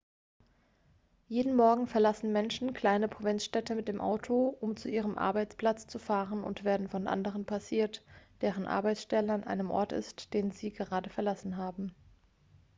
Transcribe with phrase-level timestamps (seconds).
[1.27, 6.43] jeden morgen verlassen menschen kleine provinzstädte mit dem auto um zu ihrem arbeitsplatz zu fahren
[6.43, 8.03] und werden von anderen passiert
[8.41, 11.93] deren arbeitsstelle an dem ort ist den sie gerade verlassen haben